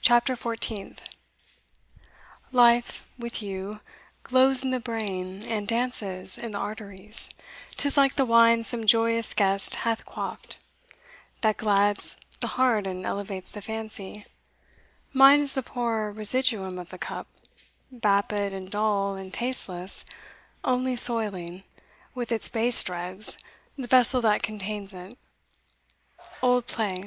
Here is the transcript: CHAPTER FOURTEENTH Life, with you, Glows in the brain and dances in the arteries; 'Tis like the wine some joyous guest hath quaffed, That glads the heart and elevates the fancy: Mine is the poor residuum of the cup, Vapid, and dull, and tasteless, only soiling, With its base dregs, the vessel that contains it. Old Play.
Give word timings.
CHAPTER 0.00 0.34
FOURTEENTH 0.34 1.00
Life, 2.50 3.08
with 3.16 3.40
you, 3.40 3.78
Glows 4.24 4.64
in 4.64 4.70
the 4.70 4.80
brain 4.80 5.46
and 5.46 5.68
dances 5.68 6.36
in 6.36 6.50
the 6.50 6.58
arteries; 6.58 7.30
'Tis 7.76 7.96
like 7.96 8.16
the 8.16 8.24
wine 8.24 8.64
some 8.64 8.84
joyous 8.84 9.32
guest 9.32 9.76
hath 9.86 10.04
quaffed, 10.04 10.58
That 11.42 11.56
glads 11.56 12.16
the 12.40 12.48
heart 12.58 12.84
and 12.84 13.06
elevates 13.06 13.52
the 13.52 13.60
fancy: 13.62 14.26
Mine 15.12 15.38
is 15.40 15.54
the 15.54 15.62
poor 15.62 16.10
residuum 16.10 16.76
of 16.76 16.88
the 16.88 16.98
cup, 16.98 17.28
Vapid, 17.92 18.52
and 18.52 18.72
dull, 18.72 19.14
and 19.14 19.32
tasteless, 19.32 20.04
only 20.64 20.96
soiling, 20.96 21.62
With 22.12 22.32
its 22.32 22.48
base 22.48 22.82
dregs, 22.82 23.38
the 23.78 23.86
vessel 23.86 24.20
that 24.22 24.42
contains 24.42 24.92
it. 24.92 25.16
Old 26.42 26.66
Play. 26.66 27.02